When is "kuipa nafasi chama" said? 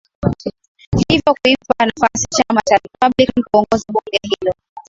1.43-2.61